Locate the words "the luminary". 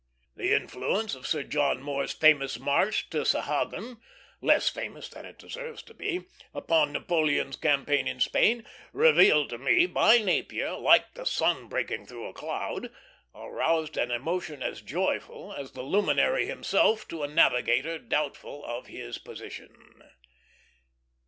15.73-16.47